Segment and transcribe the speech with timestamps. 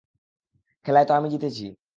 [0.85, 1.65] খেলায় তো আমি জিতেছি।